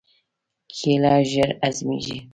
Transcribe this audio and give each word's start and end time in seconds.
کېله 0.75 1.13
ژر 1.31 1.49
هضمېږي. 1.63 2.17